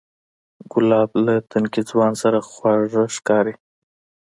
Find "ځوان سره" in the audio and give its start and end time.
1.89-2.37